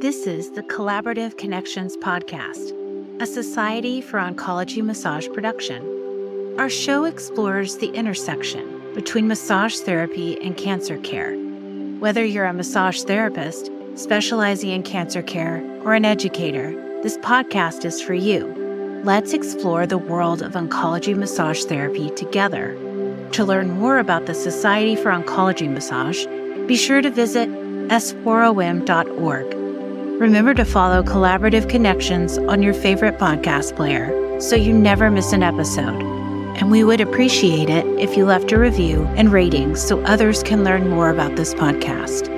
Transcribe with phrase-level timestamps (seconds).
[0.00, 2.74] This is the Collaborative Connections Podcast,
[3.18, 6.54] a Society for Oncology Massage production.
[6.58, 11.34] Our show explores the intersection between massage therapy and cancer care.
[11.98, 16.72] Whether you're a massage therapist specializing in cancer care or an educator,
[17.02, 18.52] this podcast is for you.
[19.02, 22.74] Let's explore the world of oncology massage therapy together.
[23.32, 26.26] To learn more about the Society for Oncology Massage,
[26.66, 27.48] be sure to visit
[27.88, 29.55] s4om.org.
[30.18, 35.42] Remember to follow Collaborative Connections on your favorite podcast player so you never miss an
[35.42, 36.00] episode.
[36.56, 40.64] And we would appreciate it if you left a review and rating so others can
[40.64, 42.34] learn more about this podcast.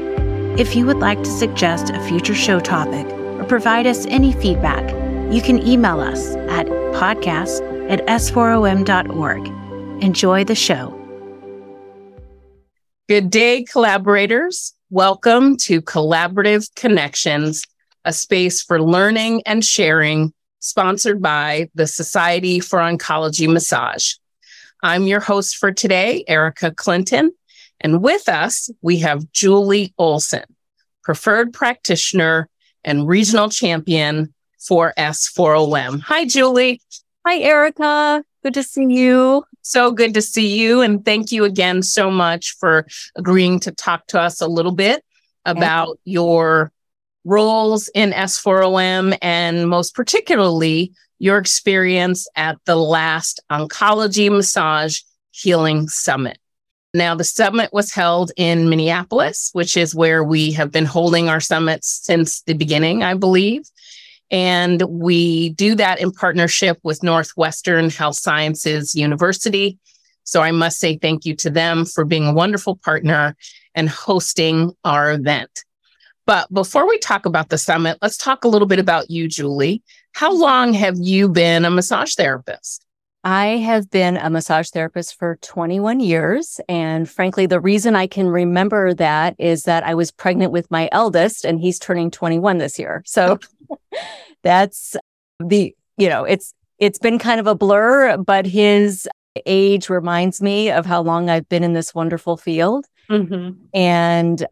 [0.59, 3.07] If you would like to suggest a future show topic
[3.39, 4.83] or provide us any feedback,
[5.33, 6.67] you can email us at
[6.97, 10.03] podcast at s4om.org.
[10.03, 10.95] Enjoy the show.
[13.09, 14.75] Good day, collaborators.
[14.91, 17.63] Welcome to Collaborative Connections,
[18.07, 24.15] a space for learning and sharing, sponsored by the Society for Oncology Massage.
[24.83, 27.33] I'm your host for today, Erica Clinton,
[27.83, 30.45] and with us, we have Julie Olson,
[31.03, 32.49] preferred practitioner
[32.83, 36.01] and regional champion for S4OM.
[36.01, 36.81] Hi, Julie.
[37.27, 38.25] Hi, Erica.
[38.43, 39.45] Good to see you.
[39.63, 40.81] So good to see you.
[40.81, 45.05] And thank you again so much for agreeing to talk to us a little bit
[45.45, 46.73] about your
[47.25, 55.01] roles in S4OM and most particularly your experience at the last Oncology Massage
[55.31, 56.39] Healing Summit.
[56.95, 61.41] Now, the summit was held in Minneapolis, which is where we have been holding our
[61.41, 63.63] summits since the beginning, I believe.
[64.31, 69.79] And we do that in partnership with Northwestern Health Sciences University.
[70.25, 73.35] So I must say thank you to them for being a wonderful partner
[73.75, 75.65] and hosting our event.
[76.27, 79.83] But before we talk about the summit, let's talk a little bit about you, Julie.
[80.13, 82.85] How long have you been a massage therapist?
[83.25, 86.61] I have been a massage therapist for 21 years.
[86.69, 90.89] And frankly, the reason I can remember that is that I was pregnant with my
[90.93, 93.03] eldest and he's turning 21 this year.
[93.07, 93.39] So
[94.43, 94.97] that's
[95.41, 99.09] the, you know, it's, it's been kind of a blur, but his
[99.47, 102.87] age reminds me of how long I've been in this wonderful field.
[103.11, 103.61] Mm-hmm.
[103.75, 104.47] And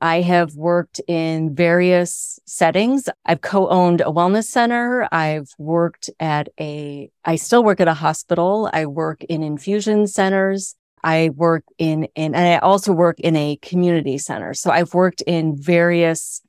[0.00, 3.08] I have worked in various settings.
[3.24, 5.08] I've co-owned a wellness center.
[5.12, 8.70] I've worked at a, I still work at a hospital.
[8.72, 10.74] I work in infusion centers.
[11.04, 14.54] I work in, in, and I also work in a community center.
[14.54, 16.40] So I've worked in various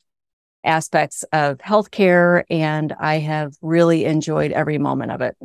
[0.63, 5.35] aspects of healthcare and I have really enjoyed every moment of it.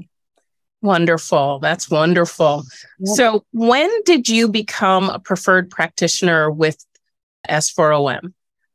[0.81, 1.59] Wonderful.
[1.59, 2.62] That's wonderful.
[3.01, 3.17] Yep.
[3.17, 6.84] So, when did you become a preferred practitioner with
[7.49, 8.33] S4OM?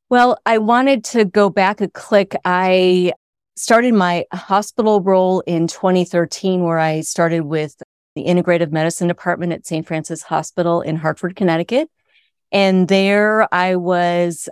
[0.10, 2.36] Well, I wanted to go back a click.
[2.44, 3.14] I
[3.56, 7.82] started my hospital role in 2013, where I started with
[8.16, 9.88] the integrative medicine department at St.
[9.88, 11.90] Francis Hospital in Hartford, Connecticut.
[12.52, 14.50] And there I was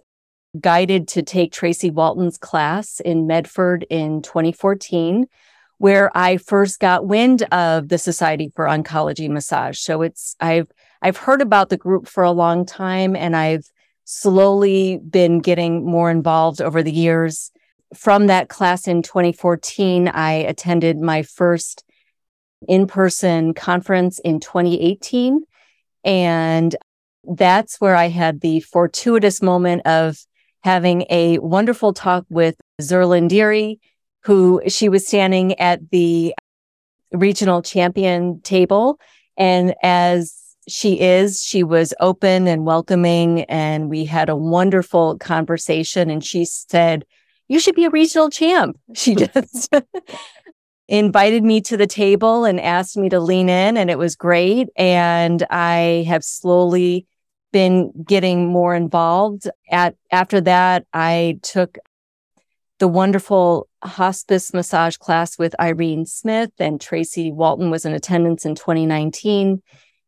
[0.59, 5.25] guided to take Tracy Walton's class in Medford in 2014,
[5.78, 9.79] where I first got wind of the Society for Oncology Massage.
[9.79, 10.67] So it's I've
[11.01, 13.66] I've heard about the group for a long time and I've
[14.06, 17.51] slowly been getting more involved over the years.
[17.95, 21.84] From that class in 2014, I attended my first
[22.67, 25.44] in-person conference in 2018
[26.03, 26.75] and
[27.23, 30.23] that's where I had the fortuitous moment of
[30.63, 33.79] having a wonderful talk with Xerlan Deery,
[34.23, 36.33] who she was standing at the
[37.11, 38.99] regional champion table.
[39.38, 43.41] And as she is, she was open and welcoming.
[43.44, 46.09] And we had a wonderful conversation.
[46.09, 47.05] And she said,
[47.47, 48.78] You should be a regional champ.
[48.95, 49.73] She just
[50.88, 53.78] invited me to the table and asked me to lean in.
[53.78, 54.69] And it was great.
[54.75, 57.07] And I have slowly
[57.51, 59.47] been getting more involved.
[59.69, 61.78] At after that, I took
[62.79, 68.55] the wonderful hospice massage class with Irene Smith and Tracy Walton was in attendance in
[68.55, 69.61] 2019.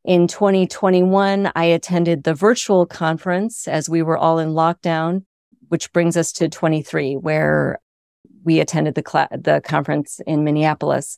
[0.05, 5.23] In 2021, I attended the virtual conference as we were all in lockdown,
[5.69, 7.79] which brings us to 23, where
[8.43, 11.17] we attended the cl- the conference in Minneapolis.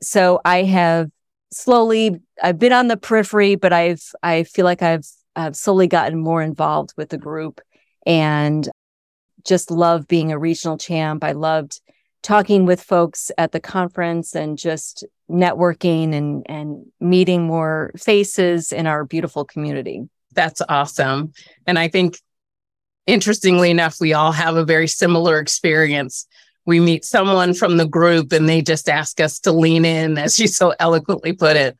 [0.00, 1.10] So I have
[1.50, 6.20] slowly, I've been on the periphery, but I've, I feel like I've I've slowly gotten
[6.20, 7.60] more involved with the group
[8.06, 8.68] and
[9.44, 11.24] just love being a regional champ.
[11.24, 11.80] I loved
[12.22, 18.86] talking with folks at the conference and just networking and, and meeting more faces in
[18.86, 20.08] our beautiful community.
[20.32, 21.32] That's awesome.
[21.66, 22.18] And I think
[23.06, 26.26] interestingly enough, we all have a very similar experience.
[26.64, 30.38] We meet someone from the group and they just ask us to lean in, as
[30.38, 31.76] you so eloquently put it.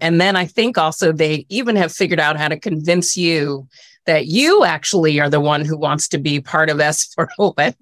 [0.00, 3.68] And then I think also they even have figured out how to convince you
[4.06, 7.74] that you actually are the one who wants to be part of S4OM.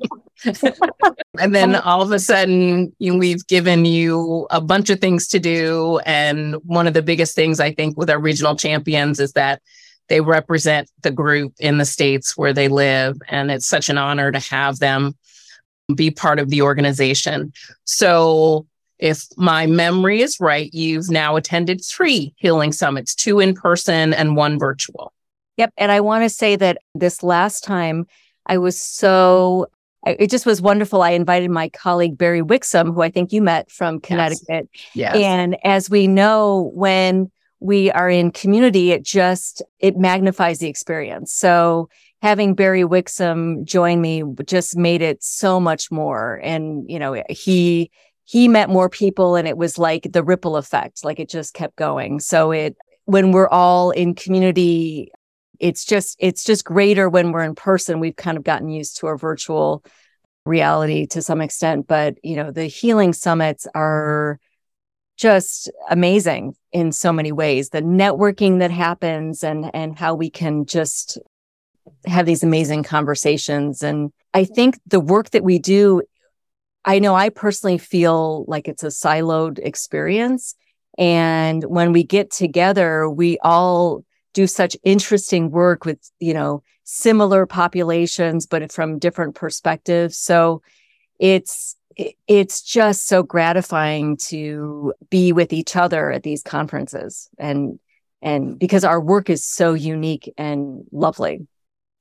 [1.39, 5.29] and then all of a sudden, you know, we've given you a bunch of things
[5.29, 6.01] to do.
[6.07, 9.61] And one of the biggest things I think with our regional champions is that
[10.09, 13.17] they represent the group in the states where they live.
[13.29, 15.15] And it's such an honor to have them
[15.95, 17.53] be part of the organization.
[17.85, 18.67] So
[18.99, 24.37] if my memory is right, you've now attended three healing summits, two in person and
[24.37, 25.13] one virtual.
[25.57, 25.73] Yep.
[25.77, 28.07] And I want to say that this last time
[28.47, 29.67] I was so,
[30.07, 31.03] it just was wonderful.
[31.03, 34.69] I invited my colleague, Barry Wixom, who I think you met from Connecticut.
[34.73, 35.15] Yes.
[35.15, 35.17] yes.
[35.17, 37.31] And as we know, when
[37.61, 41.33] we are in community, it just, it magnifies the experience.
[41.33, 41.89] So
[42.21, 46.41] having Barry Wixom join me just made it so much more.
[46.43, 47.91] And, you know, he,
[48.25, 51.77] he met more people and it was like the ripple effect, like it just kept
[51.77, 52.21] going.
[52.21, 55.13] So it, when we're all in community,
[55.61, 58.01] it's just, it's just greater when we're in person.
[58.01, 59.85] We've kind of gotten used to our virtual
[60.47, 64.39] reality to some extent, but you know, the healing summits are
[65.17, 67.71] just amazing in so many ways.
[67.71, 71.19] The networking that happens and, and how we can just
[72.07, 73.83] have these amazing conversations.
[73.83, 76.03] And I think the work that we do
[76.85, 80.55] I know I personally feel like it's a siloed experience.
[80.99, 87.47] And when we get together, we all do such interesting work with, you know, similar
[87.47, 90.19] populations, but from different perspectives.
[90.19, 90.63] So
[91.19, 91.77] it's,
[92.27, 97.79] it's just so gratifying to be with each other at these conferences and,
[98.21, 101.47] and because our work is so unique and lovely.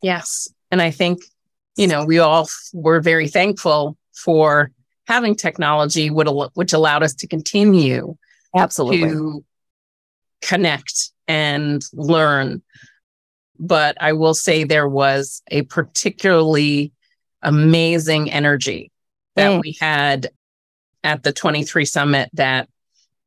[0.02, 0.50] Yes.
[0.72, 1.20] And I think,
[1.78, 4.72] you know, we all were very thankful for
[5.08, 8.16] having technology would which allowed us to continue
[8.56, 9.44] absolutely to
[10.42, 12.62] connect and learn
[13.60, 16.92] but i will say there was a particularly
[17.42, 18.92] amazing energy
[19.36, 19.62] that mm.
[19.62, 20.30] we had
[21.04, 22.70] at the 23 summit that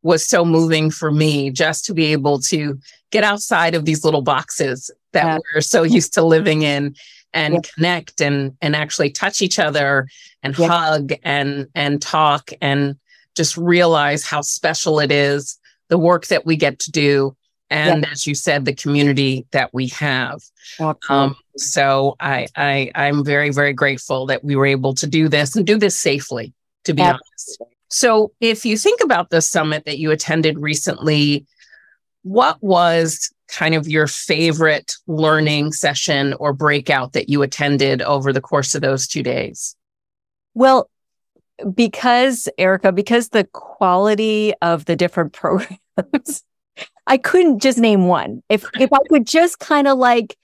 [0.02, 2.78] was so moving for me just to be able to
[3.10, 5.38] get outside of these little boxes that yeah.
[5.54, 6.94] we're so used to living in
[7.36, 7.60] and yeah.
[7.74, 10.08] connect and and actually touch each other
[10.42, 10.66] and yeah.
[10.66, 12.96] hug and and talk and
[13.36, 17.36] just realize how special it is the work that we get to do
[17.68, 18.10] and yeah.
[18.10, 20.40] as you said the community that we have
[21.10, 25.54] um, so I, I i'm very very grateful that we were able to do this
[25.54, 26.54] and do this safely
[26.84, 27.26] to be Absolutely.
[27.60, 31.46] honest so if you think about the summit that you attended recently
[32.22, 38.40] what was kind of your favorite learning session or breakout that you attended over the
[38.40, 39.76] course of those two days?
[40.54, 40.90] Well,
[41.75, 46.43] because Erica, because the quality of the different programs,
[47.06, 48.43] I couldn't just name one.
[48.48, 50.37] If if I could just kind of like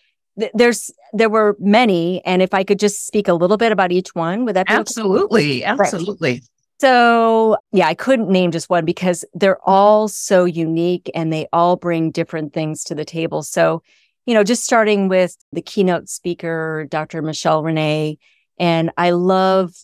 [0.55, 4.15] there's there were many and if I could just speak a little bit about each
[4.15, 5.63] one, would that be Absolutely.
[5.65, 5.71] Okay?
[5.71, 6.43] Absolutely.
[6.83, 11.77] So, yeah, I couldn't name just one because they're all so unique and they all
[11.77, 13.45] bring different things to the table.
[13.45, 13.85] So,
[14.27, 17.23] you know, just starting with the keynote speaker, Dr.
[17.23, 18.19] Michelle Renee,
[18.59, 19.77] and I love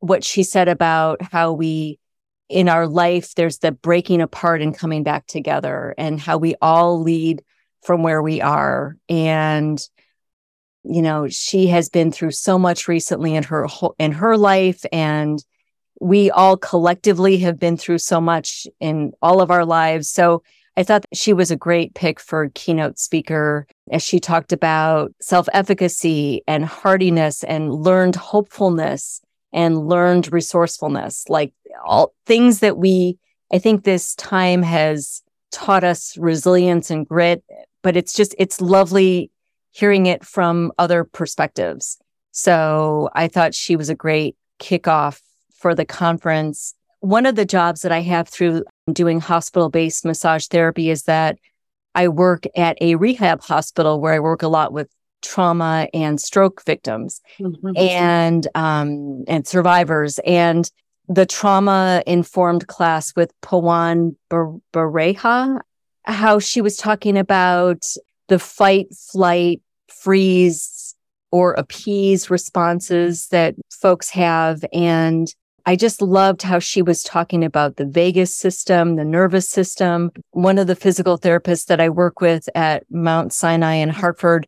[0.00, 1.98] what she said about how we
[2.50, 7.00] in our life there's the breaking apart and coming back together and how we all
[7.00, 7.42] lead
[7.82, 9.88] from where we are and
[10.84, 14.84] you know she has been through so much recently in her whole, in her life
[14.92, 15.42] and
[16.00, 20.08] we all collectively have been through so much in all of our lives.
[20.08, 20.42] So
[20.76, 25.48] I thought she was a great pick for keynote speaker as she talked about self
[25.52, 29.22] efficacy and hardiness and learned hopefulness
[29.52, 33.16] and learned resourcefulness, like all things that we,
[33.50, 37.42] I think this time has taught us resilience and grit,
[37.82, 39.30] but it's just, it's lovely
[39.70, 41.98] hearing it from other perspectives.
[42.32, 45.20] So I thought she was a great kickoff
[45.66, 46.74] for the conference.
[47.00, 51.38] One of the jobs that I have through doing hospital based massage therapy is that
[51.96, 54.88] I work at a rehab hospital where I work a lot with
[55.22, 57.76] trauma and stroke victims mm-hmm.
[57.76, 60.70] and um, and survivors and
[61.08, 65.58] the trauma informed class with Pawan Bareja,
[66.04, 67.84] how she was talking about
[68.28, 70.94] the fight, flight, freeze,
[71.32, 75.34] or appease responses that folks have and
[75.68, 80.12] I just loved how she was talking about the vagus system, the nervous system.
[80.30, 84.46] One of the physical therapists that I work with at Mount Sinai in Hartford,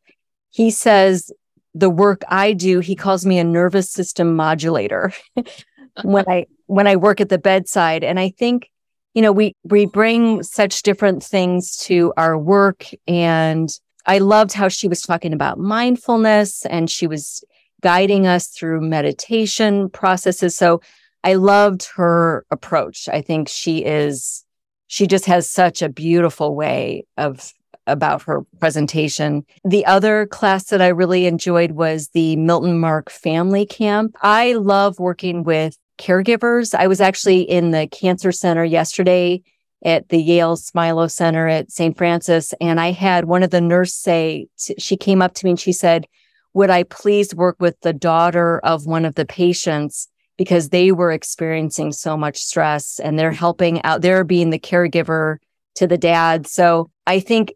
[0.51, 1.33] he says
[1.75, 5.13] the work I do, he calls me a nervous system modulator
[6.03, 8.05] when I when I work at the bedside.
[8.05, 8.71] And I think,
[9.13, 12.87] you know, we we bring such different things to our work.
[13.09, 13.69] And
[14.07, 17.43] I loved how she was talking about mindfulness and she was
[17.81, 20.57] guiding us through meditation processes.
[20.57, 20.81] So
[21.25, 23.09] I loved her approach.
[23.09, 24.45] I think she is
[24.89, 27.53] she just has such a beautiful way of
[27.87, 29.45] about her presentation.
[29.65, 34.15] The other class that I really enjoyed was the Milton Mark Family Camp.
[34.23, 36.75] I love working with caregivers.
[36.75, 39.43] I was actually in the cancer center yesterday
[39.85, 41.97] at the Yale Smilow Center at St.
[41.97, 44.49] Francis, and I had one of the nurses say,
[44.79, 46.07] she came up to me and she said,
[46.55, 50.09] Would I please work with the daughter of one of the patients?
[50.39, 55.37] Because they were experiencing so much stress and they're helping out, they're being the caregiver
[55.75, 56.47] to the dad.
[56.47, 57.53] So I think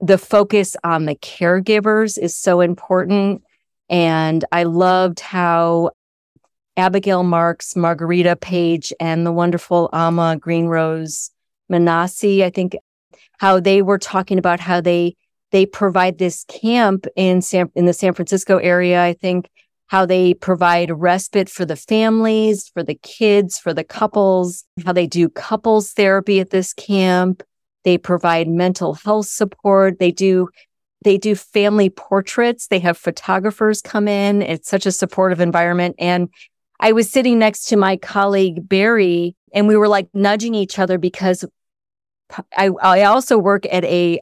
[0.00, 3.42] the focus on the caregivers is so important.
[3.88, 5.92] And I loved how
[6.76, 11.30] Abigail Marks, Margarita Page, and the wonderful Alma Greenrose
[11.70, 12.76] Manasi, I think
[13.38, 15.16] how they were talking about how they
[15.52, 19.02] they provide this camp in San in the San Francisco area.
[19.02, 19.48] I think
[19.88, 25.06] how they provide respite for the families, for the kids, for the couples, how they
[25.06, 27.42] do couples therapy at this camp,
[27.86, 30.00] they provide mental health support.
[30.00, 30.48] They do
[31.04, 32.66] they do family portraits.
[32.66, 34.42] They have photographers come in.
[34.42, 35.94] It's such a supportive environment.
[36.00, 36.28] And
[36.80, 40.98] I was sitting next to my colleague Barry, and we were like nudging each other
[40.98, 41.44] because
[42.56, 44.18] I, I also work at a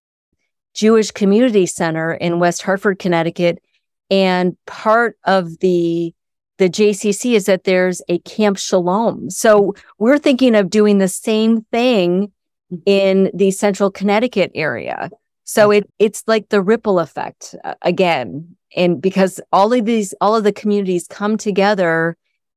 [0.74, 3.62] Jewish community center in West Hartford, Connecticut.
[4.10, 6.14] And part of the
[6.58, 9.28] the JCC is that there's a Camp Shalom.
[9.28, 12.30] So we're thinking of doing the same thing
[12.86, 15.10] in the central Connecticut area.
[15.44, 18.56] So it it's like the ripple effect uh, again.
[18.76, 22.16] And because all of these all of the communities come together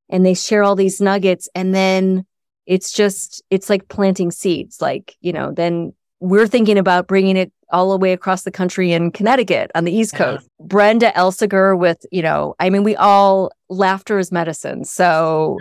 [0.10, 2.26] and they share all these nuggets and then
[2.66, 7.52] it's just it's like planting seeds like, you know, then we're thinking about bringing it
[7.70, 10.48] all the way across the country in Connecticut on the East Coast.
[10.60, 10.66] Yeah.
[10.66, 14.86] Brenda Elsiger with, you know, I mean, we all laughter is medicine.
[14.86, 15.60] So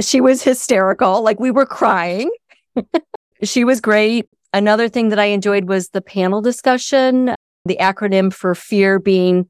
[0.00, 1.22] she was hysterical.
[1.22, 2.30] Like we were crying.
[3.42, 4.28] She was great.
[4.52, 9.48] Another thing that I enjoyed was the panel discussion, the acronym for fear being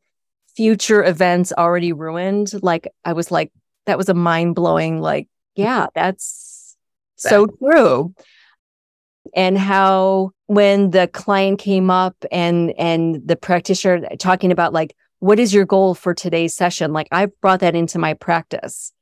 [0.57, 2.53] future events already ruined.
[2.63, 3.53] Like I was like,
[3.87, 6.77] that was a mind blowing, like, yeah, that's
[7.15, 8.15] so true.
[9.37, 15.39] And how when the client came up and and the practitioner talking about like what
[15.39, 16.93] is your goal for today's session?
[16.93, 18.93] Like i brought that into my practice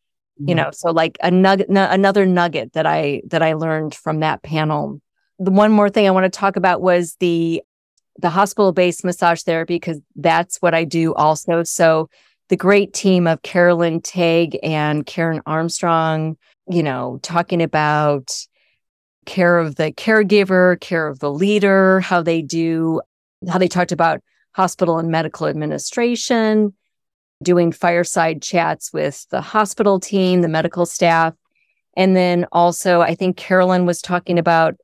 [0.40, 0.48] mm-hmm.
[0.48, 4.20] you know so like a nugget n- another nugget that i that i learned from
[4.20, 5.00] that panel.
[5.38, 7.62] The one more thing i want to talk about was the
[8.18, 11.62] the hospital based massage therapy because that's what i do also.
[11.64, 12.08] So
[12.48, 16.36] the great team of carolyn tagg and karen armstrong
[16.68, 18.30] you know talking about
[19.26, 23.00] care of the caregiver care of the leader how they do
[23.48, 24.20] how they talked about
[24.52, 26.72] hospital and medical administration
[27.42, 31.34] doing fireside chats with the hospital team, the medical staff.
[31.96, 34.74] And then also, I think Carolyn was talking about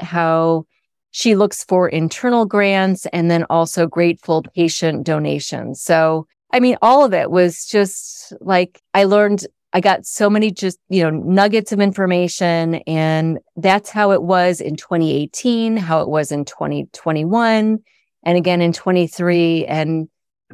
[0.00, 0.66] how
[1.10, 5.82] she looks for internal grants and then also grateful patient donations.
[5.82, 10.52] So, I mean, all of it was just like I learned, I got so many
[10.52, 12.76] just, you know, nuggets of information.
[12.86, 17.80] And that's how it was in 2018, how it was in 2021,
[18.22, 19.66] and again in 23.
[19.66, 20.08] And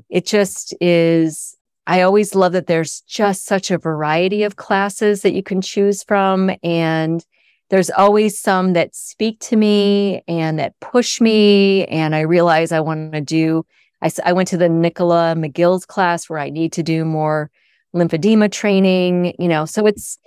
[0.08, 5.32] it just is I always love that there's just such a variety of classes that
[5.32, 6.50] you can choose from.
[6.62, 7.24] And
[7.68, 11.86] there's always some that speak to me and that push me.
[11.86, 13.66] And I realize I want to do,
[14.02, 17.50] I, I went to the Nicola McGill's class where I need to do more
[17.94, 20.18] lymphedema training, you know, so it's,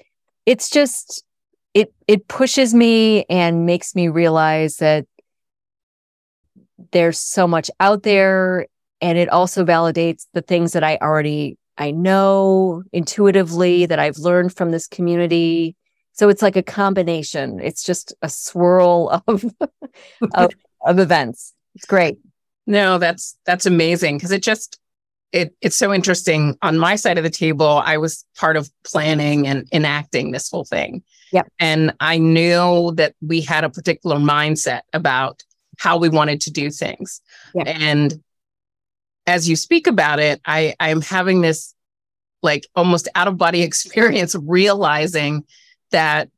[0.45, 1.23] it's just,
[1.73, 5.05] it, it pushes me and makes me realize that
[6.91, 8.67] there's so much out there
[9.01, 14.55] and it also validates the things that I already I know intuitively that I've learned
[14.55, 15.75] from this community.
[16.13, 17.59] So it's like a combination.
[17.59, 19.43] It's just a swirl of
[20.33, 20.51] of,
[20.85, 21.53] of events.
[21.75, 22.19] It's great.
[22.65, 24.79] No, that's that's amazing because it just
[25.33, 26.55] it it's so interesting.
[26.61, 30.63] On my side of the table, I was part of planning and enacting this whole
[30.63, 31.03] thing.
[31.33, 31.41] Yeah.
[31.59, 35.43] And I knew that we had a particular mindset about
[35.79, 37.19] how we wanted to do things.
[37.55, 37.67] Yep.
[37.67, 38.23] And
[39.25, 41.73] as you speak about it, I I'm having this
[42.43, 45.43] like almost out of body experience realizing
[45.91, 46.29] that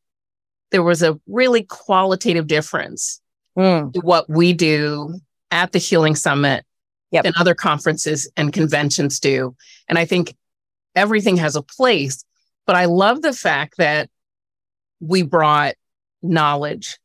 [0.71, 3.21] there was a really qualitative difference
[3.57, 3.91] mm.
[3.93, 5.19] to what we do
[5.51, 6.65] at the Healing Summit
[7.15, 7.23] Yep.
[7.23, 9.55] than other conferences and conventions do.
[9.87, 10.35] And I think
[10.95, 12.23] everything has a place,
[12.67, 14.09] but I love the fact that
[14.99, 15.75] we brought
[16.21, 16.97] knowledge,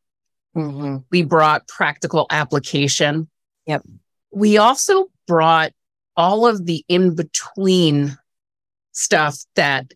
[0.56, 0.96] Mm-hmm.
[1.12, 3.28] we brought practical application.
[3.66, 3.82] Yep.
[4.32, 5.72] We also brought
[6.16, 8.18] all of the in between
[8.90, 9.92] stuff that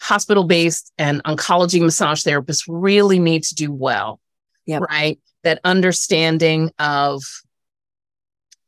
[0.00, 4.20] hospital based and oncology massage therapists really need to do well.
[4.66, 4.82] Yep.
[4.82, 5.18] Right.
[5.42, 7.22] That understanding of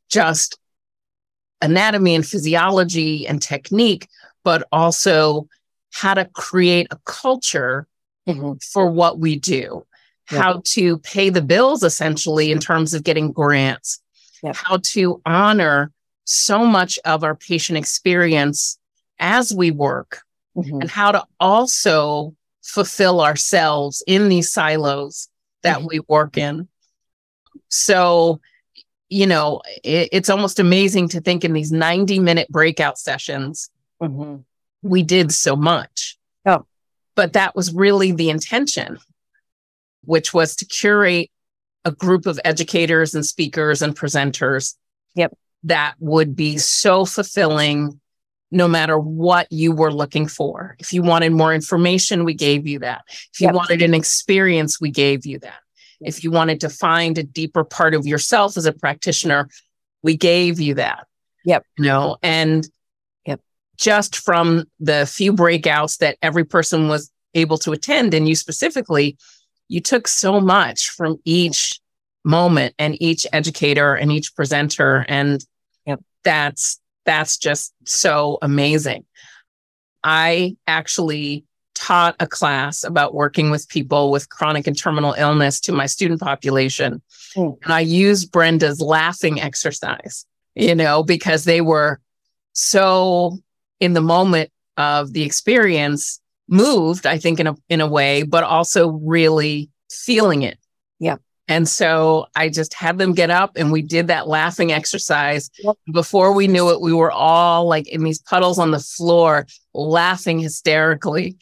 [0.09, 0.59] just
[1.62, 4.09] anatomy and physiology and technique,
[4.45, 5.47] but also
[5.93, 7.87] how to create a culture
[8.29, 8.52] Mm-hmm.
[8.73, 9.85] for what we do,
[10.31, 10.40] Yep.
[10.40, 14.00] how to pay the bills essentially in terms of getting grants,
[14.43, 14.57] Yep.
[14.57, 15.90] how to honor
[16.26, 18.79] so much of our patient experience
[19.19, 20.21] as we work,
[20.57, 20.83] Mm-hmm.
[20.83, 25.29] and how to also fulfill ourselves in these silos
[25.62, 25.88] that Mhm.
[25.88, 26.69] we work in.
[27.69, 28.40] So,
[29.11, 33.69] you know, it, it's almost amazing to think in these 90 minute breakout sessions,
[34.00, 34.37] Mm-hmm.
[34.81, 36.17] we did so much.
[36.47, 36.64] Oh.
[37.17, 38.99] But that was really the intention,
[40.05, 41.31] which was to curate
[41.85, 44.75] a group of educators and speakers and presenters.
[45.17, 45.37] Yep.
[45.64, 48.00] That would be so fulfilling
[48.50, 50.76] no matter what you were looking for.
[50.79, 53.02] If you wanted more information, we gave you that.
[53.35, 53.55] If you Yep.
[53.55, 55.61] wanted an experience, we gave you that.
[56.00, 59.49] If you wanted to find a deeper part of yourself as a practitioner,
[60.02, 61.07] we gave you that.
[61.45, 61.64] Yep.
[61.78, 62.69] You know, and
[63.26, 63.40] Yep.
[63.76, 69.16] just from the few breakouts that every person was able to attend, and you specifically,
[69.69, 71.80] you took so much from each
[72.25, 75.04] moment and each educator and each presenter.
[75.09, 75.45] And
[75.87, 76.00] Yep.
[76.25, 79.07] that's that's just so amazing.
[80.04, 81.45] I actually
[81.81, 86.21] taught a class about working with people with chronic and terminal illness to my student
[86.21, 87.01] population.
[87.35, 87.51] Hmm.
[87.65, 92.01] And I used Brenda's laughing exercise, you know, because they were
[92.53, 93.39] so
[93.81, 98.45] in the moment of the experience, moved, I think, in a in a way, but
[98.45, 100.59] also really feeling it.
[100.99, 101.17] Yeah.
[101.49, 105.50] And so I just had them get up and we did that laughing exercise.
[105.59, 105.76] Yep.
[105.93, 110.39] Before we knew it, we were all like in these puddles on the floor, laughing
[110.39, 111.37] hysterically.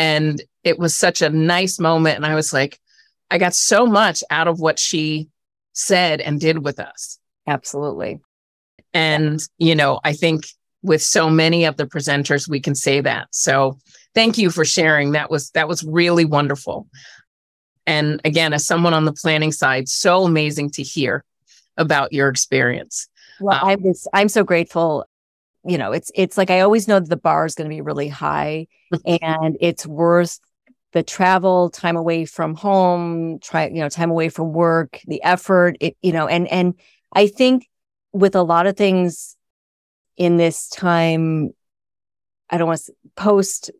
[0.00, 2.16] And it was such a nice moment.
[2.16, 2.80] And I was like,
[3.30, 5.28] I got so much out of what she
[5.74, 7.18] said and did with us.
[7.46, 8.18] Absolutely.
[8.94, 10.46] And, you know, I think
[10.82, 13.28] with so many of the presenters, we can say that.
[13.30, 13.78] So
[14.14, 15.12] thank you for sharing.
[15.12, 16.88] That was, that was really wonderful.
[17.86, 21.24] And again, as someone on the planning side, so amazing to hear
[21.76, 23.06] about your experience.
[23.38, 23.68] Well, Wow.
[23.68, 25.04] I was I'm so grateful.
[25.64, 27.82] You know, it's it's like I always know that the bar is going to be
[27.82, 28.66] really high
[29.22, 30.40] and it's worth
[30.92, 35.76] the travel, time away from home, try, you know, time away from work, the effort,
[35.80, 36.74] it, you know, and and
[37.12, 37.68] I think
[38.12, 39.36] with a lot of things
[40.16, 41.50] in this time,
[42.48, 43.70] I don't want to post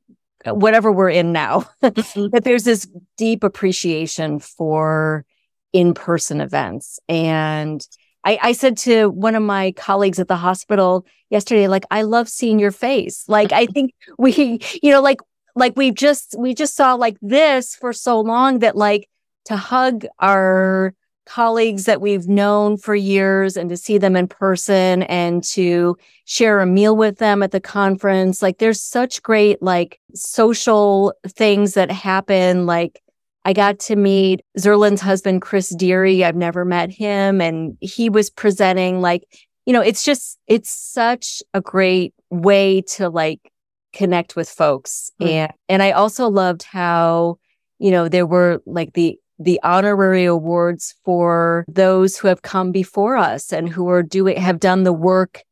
[0.47, 2.29] uh, whatever we're in now, mm-hmm.
[2.29, 5.25] that there's this deep appreciation for
[5.73, 6.99] in-person events.
[7.09, 7.87] And
[8.25, 12.29] I, I said to one of my colleagues at the hospital yesterday, like, I love
[12.29, 13.25] seeing your face.
[13.29, 15.21] Like, I think we, you know, like,
[15.57, 19.09] like we just, we just saw like this for so long that like
[19.47, 20.95] to hug our
[21.27, 26.61] colleagues that we've known for years and to see them in person and to share
[26.61, 28.43] a meal with them at the conference.
[28.43, 32.67] Like there's such great like social things that happen.
[32.67, 33.01] Like
[33.45, 36.23] I got to meet Xerlan's husband, Chris Deery.
[36.23, 37.41] I've never met him.
[37.41, 39.25] And he was presenting like,
[39.65, 43.51] you know, it's just, it's such a great way to like
[43.93, 45.11] connect with folks.
[45.21, 45.29] Mm.
[45.29, 47.39] And, and I also loved how,
[47.79, 53.17] you know, there were like the, the honorary awards for those who have come before
[53.17, 55.43] us and who are doing, have done the work,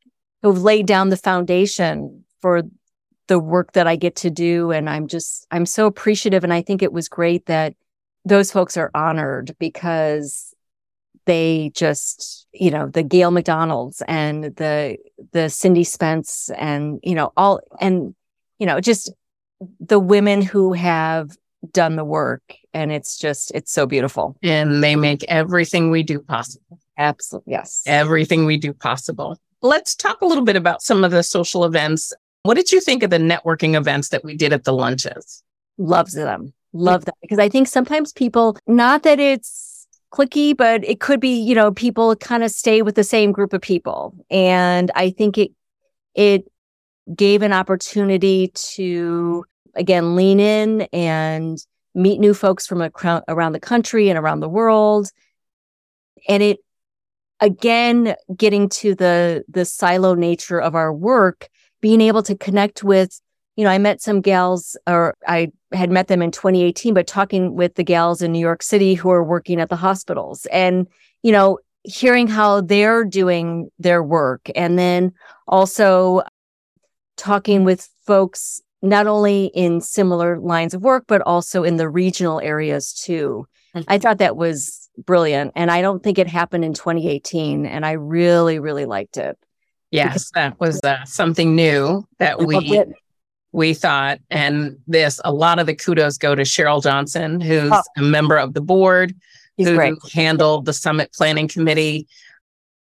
[0.43, 2.63] who have laid down the foundation for
[3.29, 4.73] the work that I get to do.
[4.73, 6.45] And I'm just, I'm so appreciative.
[6.45, 7.75] And I think it was great that
[8.25, 10.55] those folks are honored because
[11.27, 14.97] they just, you know, the Gayle MacDonald's and the,
[15.33, 18.15] the Cindy Spence and, you know, all, and,
[18.59, 19.13] you know, just
[19.79, 21.37] the women who have
[21.73, 22.43] done the work.
[22.73, 24.37] And it's just, it's so beautiful.
[24.43, 26.79] And they make everything we do possible.
[26.97, 27.53] Absolutely.
[27.53, 27.83] Yes.
[27.87, 29.37] Everything we do possible.
[29.61, 32.13] Let's talk a little bit about some of the social events.
[32.43, 35.43] What did you think of the networking events that we did at the lunches?
[35.79, 36.41] loves them.
[36.41, 36.79] Mm-hmm.
[36.79, 41.41] Love that because I think sometimes people, not that it's clicky, but it could be,
[41.41, 44.15] you know, people kind of stay with the same group of people.
[44.31, 45.53] And I think it,
[46.15, 46.51] it
[47.15, 51.59] gave an opportunity to, again, lean in and
[51.95, 52.83] meet new folks from
[53.29, 55.11] around the country and around the world.
[56.29, 56.59] And it,
[57.41, 61.49] again, getting to the, the silo nature of our work,
[61.81, 63.21] being able to connect with,
[63.57, 67.55] you know, I met some gals or I had met them in 2018, but talking
[67.55, 70.87] with the gals in New York City who are working at the hospitals and,
[71.23, 74.51] you know, hearing how they're doing their work.
[74.55, 75.13] And then
[75.47, 76.23] also
[77.17, 82.41] talking with folks not only in similar lines of work but also in the regional
[82.41, 83.47] areas too.
[83.75, 83.85] Mm-hmm.
[83.89, 87.93] i thought that was brilliant and i don't think it happened in 2018 and i
[87.93, 89.37] really really liked it
[89.91, 92.83] yes that was uh, something new that we
[93.53, 97.83] we thought and this a lot of the kudos go to cheryl johnson who's oh.
[97.97, 99.15] a member of the board
[99.59, 99.95] He's who great.
[100.13, 102.07] handled the summit planning committee.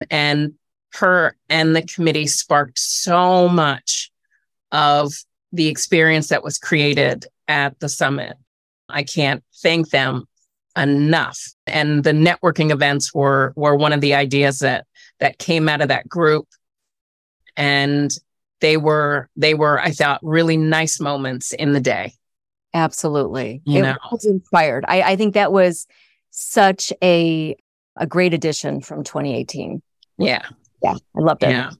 [0.09, 0.55] And
[0.93, 4.11] her and the committee sparked so much
[4.71, 5.13] of
[5.51, 8.35] the experience that was created at the summit.
[8.89, 10.25] I can't thank them
[10.75, 11.39] enough.
[11.67, 14.85] And the networking events were were one of the ideas that
[15.19, 16.47] that came out of that group.
[17.55, 18.15] And
[18.61, 22.13] they were they were, I thought, really nice moments in the day.
[22.73, 23.61] Absolutely.
[23.65, 23.97] You it know.
[24.11, 24.85] was inspired.
[24.87, 25.85] I, I think that was
[26.31, 27.55] such a
[27.97, 29.81] a great addition from 2018.
[30.17, 30.43] Yeah.
[30.81, 30.95] Yeah.
[31.15, 31.49] I loved it.
[31.49, 31.71] Yeah.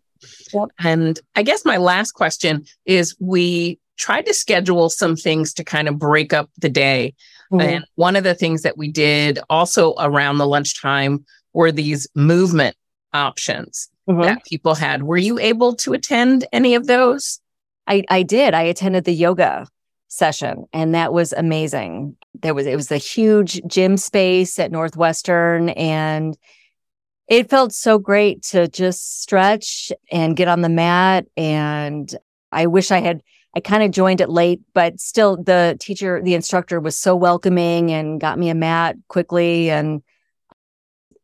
[0.54, 0.70] Yep.
[0.80, 5.88] And I guess my last question is we tried to schedule some things to kind
[5.88, 7.16] of break up the day.
[7.52, 7.62] Mm-hmm.
[7.62, 12.76] And one of the things that we did also around the lunchtime were these movement
[13.14, 14.22] options mm-hmm.
[14.22, 15.04] that people had.
[15.04, 17.39] Were you able to attend any of those?
[17.88, 18.54] I, I did.
[18.54, 19.68] I attended the yoga
[20.08, 22.16] session and that was amazing.
[22.42, 26.38] There was it was a huge gym space at Northwestern and
[27.28, 32.13] it felt so great to just stretch and get on the mat and
[32.52, 33.24] I wish I had
[33.56, 37.92] I kind of joined it late but still the teacher the instructor was so welcoming
[37.92, 40.04] and got me a mat quickly and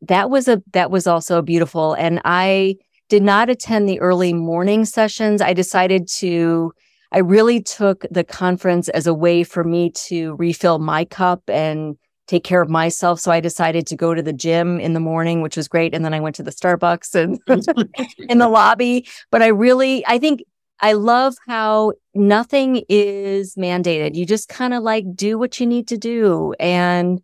[0.02, 2.76] that was a that was also beautiful and I
[3.08, 5.42] did not attend the early morning sessions.
[5.42, 6.72] I decided to
[7.12, 11.96] I really took the conference as a way for me to refill my cup and
[12.28, 13.18] take care of myself.
[13.18, 15.92] So I decided to go to the gym in the morning, which was great.
[15.92, 17.40] And then I went to the Starbucks and
[18.30, 19.08] in the lobby.
[19.32, 20.44] But I really, I think
[20.78, 24.14] I love how nothing is mandated.
[24.14, 26.54] You just kind of like do what you need to do.
[26.60, 27.20] And,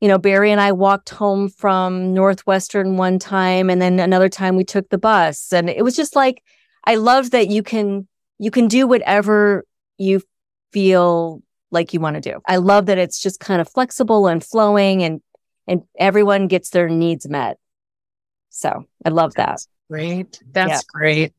[0.00, 4.56] you know, Barry and I walked home from Northwestern one time, and then another time
[4.56, 5.52] we took the bus.
[5.52, 6.42] And it was just like,
[6.84, 8.06] I love that you can
[8.38, 9.64] you can do whatever
[9.98, 10.22] you
[10.72, 12.40] feel like you want to do.
[12.46, 15.20] I love that it's just kind of flexible and flowing and
[15.66, 17.58] and everyone gets their needs met.
[18.50, 19.92] So, I love that's that.
[19.92, 20.42] Great.
[20.52, 20.80] That's yeah.
[20.92, 21.34] great.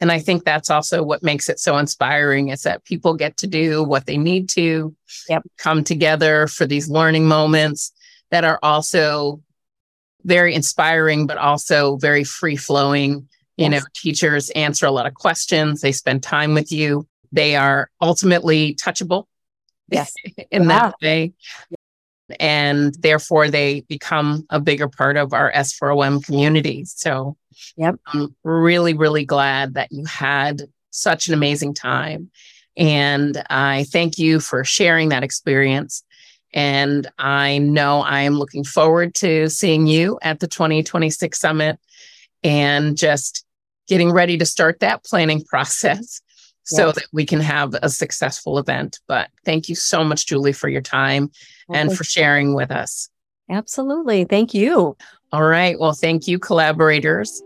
[0.00, 3.46] And I think that's also what makes it so inspiring is that people get to
[3.46, 4.94] do what they need to
[5.28, 5.42] yep.
[5.58, 7.92] come together for these learning moments
[8.30, 9.42] that are also
[10.24, 15.80] very inspiring, but also very free flowing you know, teachers answer a lot of questions,
[15.80, 19.24] they spend time with you, they are ultimately touchable.
[19.90, 20.14] Yes.
[20.50, 21.32] in that way.
[22.38, 26.84] And therefore, they become a bigger part of our S4OM community.
[26.84, 27.36] So,
[27.76, 27.96] yep.
[28.06, 32.30] I'm really, really glad that you had such an amazing time.
[32.76, 36.04] And I thank you for sharing that experience.
[36.54, 41.78] And I know I am looking forward to seeing you at the 2026 summit
[42.42, 43.44] and just
[43.86, 46.20] getting ready to start that planning process
[46.64, 46.94] so yes.
[46.96, 49.00] that we can have a successful event.
[49.08, 51.30] But thank you so much, Julie, for your time
[51.66, 53.08] well, and for sharing with us.
[53.50, 54.24] Absolutely.
[54.24, 54.96] Thank you.
[55.32, 55.78] All right.
[55.78, 57.42] Well, thank you, collaborators,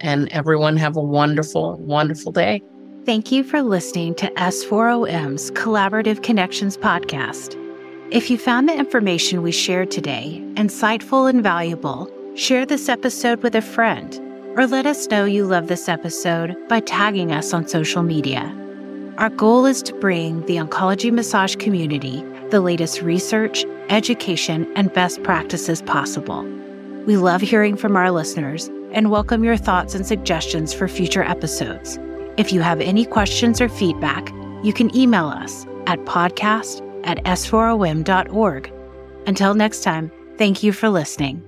[0.00, 2.62] and everyone have a wonderful, wonderful day.
[3.04, 7.61] Thank you for listening to S4OM's Collaborative Connections podcast.
[8.12, 13.54] If you found the information we shared today insightful and valuable, share this episode with
[13.54, 14.20] a friend
[14.54, 18.54] or let us know you love this episode by tagging us on social media.
[19.16, 25.22] Our goal is to bring the oncology massage community the latest research, education, and best
[25.22, 26.42] practices possible.
[27.06, 31.98] We love hearing from our listeners and welcome your thoughts and suggestions for future episodes.
[32.36, 34.30] If you have any questions or feedback,
[34.62, 38.72] you can email us at podcast at s4om.org.
[39.26, 41.44] Until next time, thank you for listening.